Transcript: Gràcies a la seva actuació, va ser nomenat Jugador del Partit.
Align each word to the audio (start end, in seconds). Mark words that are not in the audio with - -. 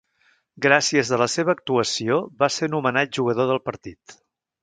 Gràcies 0.65 1.11
a 1.17 1.19
la 1.21 1.27
seva 1.33 1.53
actuació, 1.57 2.17
va 2.43 2.49
ser 2.57 2.71
nomenat 2.77 3.13
Jugador 3.21 3.51
del 3.53 3.61
Partit. 3.71 4.17